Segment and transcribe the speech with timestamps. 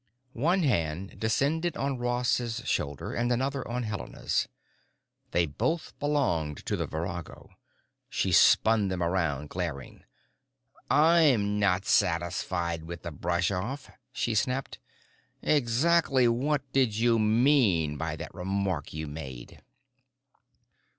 [0.33, 4.47] One hand descended on Ross's shoulder and another on Helena's.
[5.29, 7.51] They both belonged to the virago.
[8.09, 10.03] She spun them around, glaring.
[10.89, 14.79] "I'm not satisfied with the brush off," she snapped.
[15.43, 19.61] "Exactly what did you mean by that remark you made?"